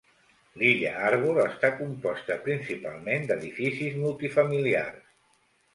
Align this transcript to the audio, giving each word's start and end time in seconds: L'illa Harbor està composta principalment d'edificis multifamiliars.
L'illa 0.61 0.93
Harbor 1.09 1.37
està 1.43 1.71
composta 1.81 2.39
principalment 2.49 3.29
d'edificis 3.33 4.03
multifamiliars. 4.07 5.11